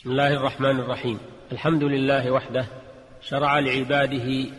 [0.00, 1.18] بسم الله الرحمن الرحيم.
[1.52, 2.66] الحمد لله وحده
[3.22, 4.50] شرع لعباده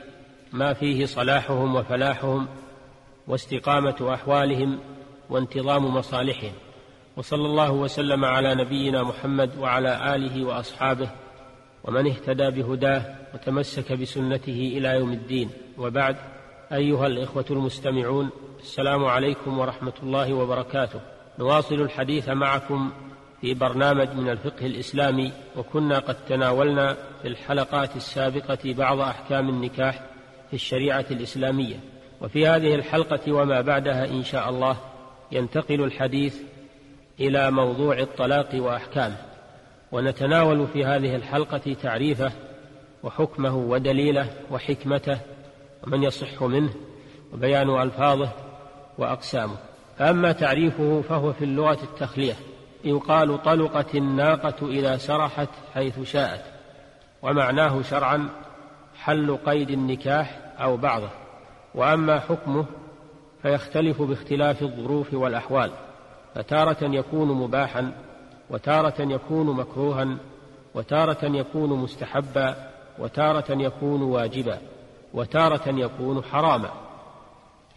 [0.54, 2.48] ما فيه صلاحهم وفلاحهم
[3.28, 4.80] واستقامة أحوالهم
[5.30, 6.52] وانتظام مصالحهم.
[7.18, 11.10] وصلى الله وسلم على نبينا محمد وعلى آله وأصحابه
[11.84, 15.50] ومن اهتدى بهداه وتمسك بسنته إلى يوم الدين.
[15.78, 16.16] وبعد
[16.74, 18.30] أيها الإخوة المستمعون
[18.60, 21.02] السلام عليكم ورحمة الله وبركاته.
[21.40, 22.92] نواصل الحديث معكم
[23.42, 30.04] في برنامج من الفقه الإسلامي وكنا قد تناولنا في الحلقات السابقة بعض أحكام النكاح
[30.50, 31.76] في الشريعة الإسلامية.
[32.22, 34.78] وفي هذه الحلقة وما بعدها إن شاء الله
[35.32, 36.36] ينتقل الحديث
[37.20, 39.18] إلى موضوع الطلاق وأحكامه.
[39.92, 42.32] ونتناول في هذه الحلقة تعريفه
[43.04, 45.20] وحكمه ودليله وحكمته
[45.84, 46.74] ومن يصح منه
[47.34, 48.30] وبيان ألفاظه
[48.98, 49.56] وأقسامه.
[49.98, 52.36] فاما تعريفه فهو في اللغة التخلية.
[52.84, 56.44] يقال طلقت الناقة إذا سرحت حيث شاءت
[57.22, 58.30] ومعناه شرعا
[59.00, 61.10] حل قيد النكاح أو بعضه
[61.76, 62.66] وأما حكمه
[63.42, 65.72] فيختلف باختلاف الظروف والأحوال
[66.36, 67.92] فتارة يكون مباحا
[68.50, 70.18] وتارة يكون مكروها
[70.76, 74.58] وتارة يكون مستحبا وتارة يكون واجبا
[75.14, 76.70] وتارة يكون حراما.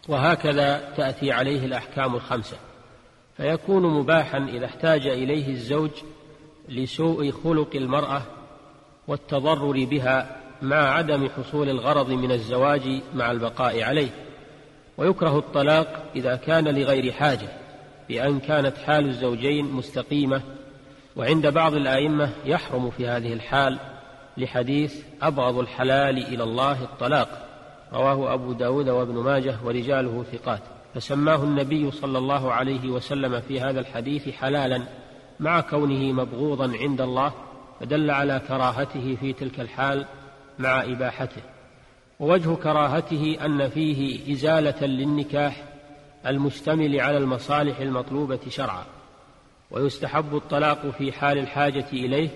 [0.08, 2.56] وهكذا تأتي عليه الأحكام الخمسة.
[3.36, 5.90] فيكون مباحا إذا احتاج إليه الزوج
[6.68, 8.22] لسوء خلق المرأة
[9.08, 14.10] والتضرر بها مع عدم حصول الغرض من الزواج مع البقاء عليه.
[14.98, 17.48] ويكره الطلاق إذا كان لغير حاجة
[18.08, 20.42] بأن كانت حال الزوجين مستقيمة.
[21.16, 23.78] وعند بعض الآئمة يحرم في هذه الحال
[24.36, 27.48] لحديث أبغض الحلال إلى الله الطلاق.
[27.92, 30.73] رواه أبو داود وابن ماجه ورجاله ثقات.
[30.95, 34.83] فسماه النبي صلى الله عليه وسلم في هذا الحديث حلالا
[35.41, 37.33] مع كونه مبغوضا عند الله
[37.81, 40.06] فدل على كراهته في تلك الحال
[40.59, 41.42] مع إباحته.
[42.20, 45.65] ووجه كراهته أن فيه إزالة للنكاح
[46.27, 48.84] المشتمل على المصالح المطلوبة شرعا
[49.71, 52.28] ويستحب الطلاق في حال الحاجة إليه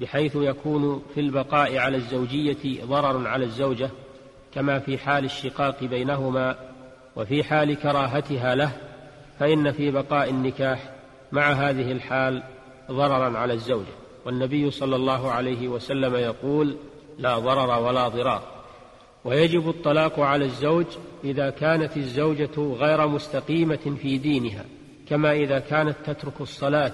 [0.00, 3.90] بحيث يكون في البقاء على الزوجية ضرر على الزوجة
[4.54, 6.69] كما في حال الشقاق بينهما
[7.16, 8.72] وفي حال كراهتها له
[9.38, 10.90] فإن في بقاء النكاح
[11.32, 12.42] مع هذه الحال
[12.90, 14.00] ضررا على الزوجة.
[14.26, 16.76] والنبي صلى الله عليه وسلم يقول
[17.18, 18.42] لا ضرر ولا ضرار
[19.24, 20.86] ويجب الطلاق على الزوج
[21.24, 24.64] إذا كانت الزوجة غير مستقيمة في دينها
[25.08, 26.92] كما إذا كانت تترك الصلاة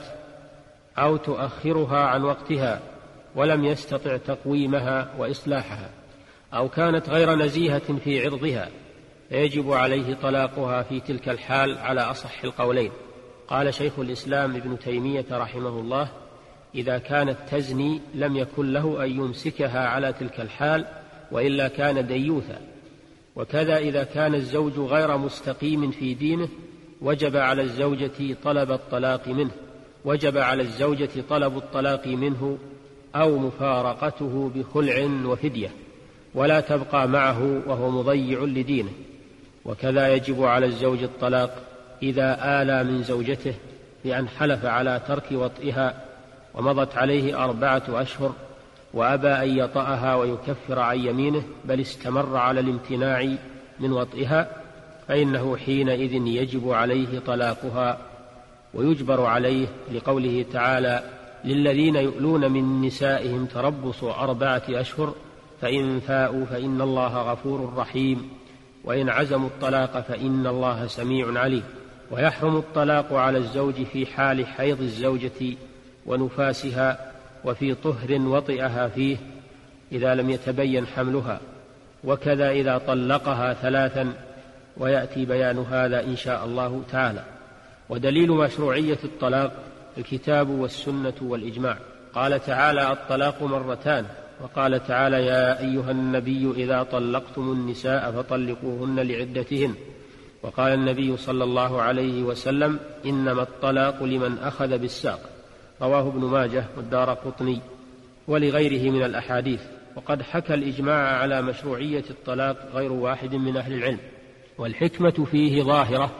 [0.98, 2.80] أو تؤخرها عن وقتها
[3.34, 5.90] ولم يستطع تقويمها وإصلاحها
[6.54, 8.68] أو كانت غير نزيهة في عرضها.
[9.28, 12.90] فيجب عليه طلاقها في تلك الحال على أصح القولين.
[13.48, 16.08] قال شيخ الإسلام ابن تيمية رحمه الله
[16.74, 20.84] إذا كانت تزني لم يكن له أن يمسكها على تلك الحال
[21.32, 22.60] وإلا كان ديوثا.
[23.36, 26.48] وكذا إذا كان الزوج غير مستقيم في دينه
[27.00, 29.50] وجب على الزوجة طلب الطلاق منه.
[30.04, 32.58] وجب على الزوجة طلب الطلاق منه
[33.16, 35.70] أو مفارقته بخلع وفدية.
[36.34, 38.90] ولا تبقى معه وهو مضيع لدينه.
[39.66, 41.62] وكذا يجب على الزوج الطلاق
[42.02, 43.54] إذا آلى من زوجته
[44.04, 46.04] بأن حلف على ترك وطئها
[46.54, 48.32] ومضت عليه أربعة أشهر
[48.94, 53.28] وأبى أن يطأها ويكفر عن يمينه بل استمر على الامتناع
[53.80, 54.48] من وطئها
[55.08, 57.98] فإنه حينئذ يجب عليه طلاقها
[58.74, 61.02] ويجبر عليه لقوله تعالى
[61.44, 65.14] للذين يؤلون من نسائهم تربص أربعة أشهر
[65.60, 68.30] فإن فاءوا فإن الله غفور رحيم
[68.86, 71.62] وإن عزموا الطلاق فإن الله سميع عليم.
[72.10, 75.56] ويحرم الطلاق على الزوج في حال حيض الزوجة
[76.06, 77.12] ونفاسها
[77.44, 79.16] وفي طهر وطئها فيه
[79.92, 81.40] إذا لم يتبين حملها.
[82.04, 84.12] وكذا إذا طلقها ثلاثا
[84.76, 87.24] ويأتي بيان هذا إن شاء الله تعالى.
[87.88, 89.52] ودليل مشروعية الطلاق
[89.98, 91.78] الكتاب والسنة والإجماع.
[92.14, 94.04] قال تعالى الطلاق مرتان.
[94.42, 99.74] وقال تعالى يا أيها النبي إذا طلقتم النساء فطلقوهن لعدتهن.
[100.42, 105.20] وقال النبي صلى الله عليه وسلم إنما الطلاق لمن أخذ بالساق.
[105.82, 107.60] رواه ابن ماجه والدار قطني
[108.28, 109.62] ولغيره من الأحاديث.
[109.96, 113.98] وقد حكى الإجماع على مشروعية الطلاق غير واحد من أهل العلم.
[114.58, 116.10] والحكمة فيه ظاهرة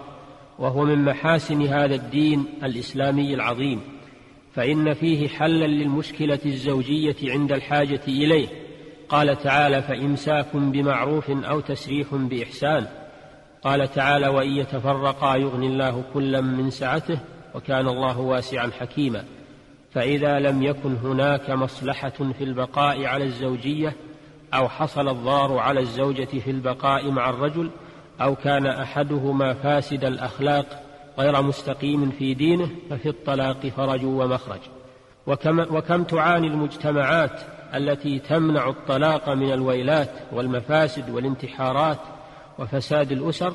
[0.59, 3.96] وهو من محاسن هذا الدين الإسلامي العظيم.
[4.57, 8.49] فإن فيه حلا للمشكلة الزوجية عند الحاجة إليه.
[9.09, 12.87] قال تعالى فإمساك بمعروف أو تسريح بإحسان.
[13.63, 17.19] قال تعالى وإن يتفرقا يغني الله كلا من سعته
[17.55, 19.25] وكان الله واسعا حكيما.
[19.95, 23.97] فإذا لم يكن هناك مصلحة في البقاء على الزوجية
[24.55, 27.71] أو حصل الضار على الزوجة في البقاء مع الرجل
[28.21, 30.86] أو كان أحدهما فاسد الأخلاق
[31.19, 34.61] غير مستقيم في دينه ففي الطلاق فرج ومخرج.
[35.27, 37.41] وكم, وكم تعاني المجتمعات
[37.75, 41.99] التي تمنع الطلاق من الويلات والمفاسد والانتحارات
[42.59, 43.53] وفساد الأسر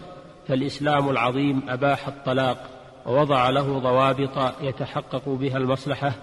[0.48, 2.70] فالإسلام العظيم أباح الطلاق
[3.06, 6.14] ووضع له ضوابط يتحقق بها المصلحة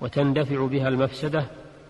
[0.00, 1.44] وتندفع بها المفسدة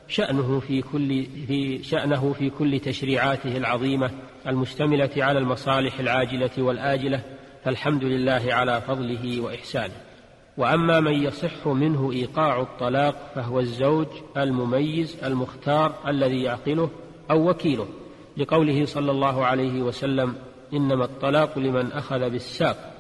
[0.09, 4.11] شأنه في كل في شأنه في كل تشريعاته العظيمة
[4.47, 7.21] المشتملة على المصالح العاجلة والآجلة.
[7.64, 9.94] فالحمد لله على فضله وإحسانه.
[10.56, 14.06] وأما من يصح منه إيقاع الطلاق فهو الزوج
[14.37, 16.90] المميز المختار الذي يعقله
[17.31, 17.88] أو وكيله.
[18.37, 20.34] لقوله صلى الله عليه وسلم
[20.72, 22.94] إنما الطلاق لمن أخذ بالساق.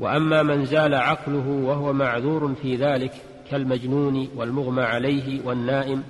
[0.00, 3.12] وأما من زال عقله وهو معذور في ذلك
[3.50, 6.02] كالمجنون والمغمى عليه والنائم.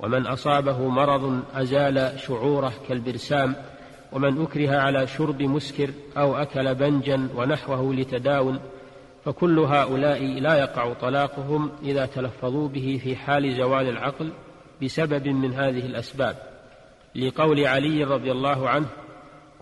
[0.00, 3.54] ومن أصابه مرض أزال شعوره كالبرسام.
[4.16, 8.60] ومن أكره على شرب مسكر أو أكل بنجا ونحوه لتداون
[9.24, 14.32] فكل هؤلاء لا يقع طلاقهم إذا تلفظوا به في حال زوال العقل
[14.82, 16.36] بسبب من هذه الأسباب.
[17.16, 18.86] لقول علي رضي الله عنه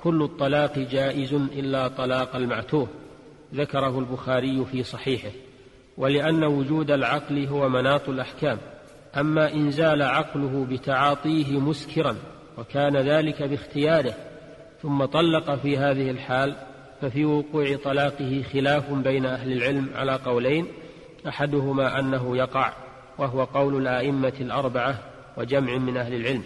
[0.03, 2.89] كل الطلاق جائز إلا طلاق المعتوه
[3.55, 5.31] ذكره البخاري في صحيحه.
[5.97, 8.59] ولأن وجود العقل هو مناط الأحكام.
[9.17, 12.17] أما إن زال عقله بتعاطيه مسكرا
[12.59, 14.15] وكان ذلك باختياره
[14.85, 16.55] ثم طلق في هذه الحال
[17.01, 20.67] ففي وقوع طلاقه خلاف بين أهل العلم على قولين
[21.29, 22.73] أحدهما أنه يقع
[23.19, 24.99] وهو قول الآئمة الأربعة
[25.37, 26.43] وجمع من أهل العلم.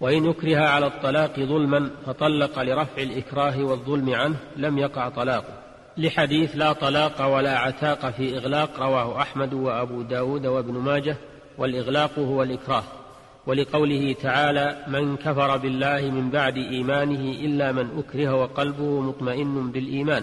[0.00, 5.54] وإن أكره على الطلاق ظلما فطلق لرفع الإكراه والظلم عنه لم يقع طلاقه.
[5.96, 11.16] لحديث لا طلاق ولا عتاق في إغلاق رواه أحمد وأبو داود وابن ماجه
[11.58, 12.84] والإغلاق هو الإكراه.
[13.46, 20.22] ولقوله تعالى من كفر بالله من بعد إيمانه إلا من أكره وقلبه مطمئن بالإيمان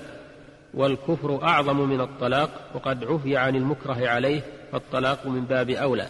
[0.74, 4.42] والكفر أعظم من الطلاق وقد عفي عن المكره عليه
[4.72, 6.08] فالطلاق من باب أولى.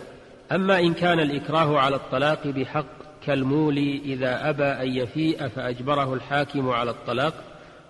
[0.52, 2.86] أما إن كان الإكراه على الطلاق بحق
[3.26, 7.34] كالمولي إذا أبى أن يفيء فأجبره الحاكم على الطلاق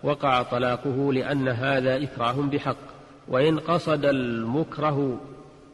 [0.04, 2.78] وقع طلاقه لأن هذا إكراه بحق
[3.28, 5.20] وإن قصد المكره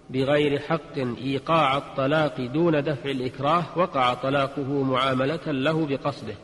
[0.10, 6.36] بغير حق إيقاع الطلاق دون دفع الإكراه وقع طلاقه معاملة له بقصده.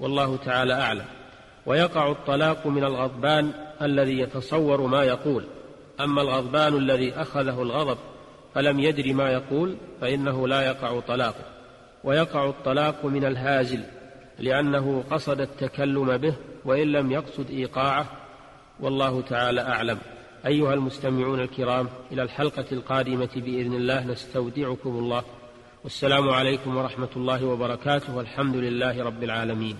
[0.00, 1.04] والله تعالى أعلم.
[1.66, 3.50] ويقع الطلاق من الغضبان
[3.82, 5.44] الذي يتصور ما يقول.
[6.00, 7.98] أما الغضبان الذي أخذه الغضب
[8.54, 11.44] فلم يدر ما يقول فإنه لا يقع طلاقه.
[12.04, 13.80] ويقع الطلاق من الهازل
[14.38, 16.34] لأنه قصد التكلم به
[16.64, 18.06] وإن لم يقصد إيقاعه.
[18.80, 19.98] والله تعالى أعلم.
[20.46, 25.22] أيها المستمعون الكرام إلى الحلقة القادمة بإذن الله نستودعكم الله.
[25.84, 29.76] والسلام عليكم ورحمة الله وبركاته والحمد لله رب العالمين.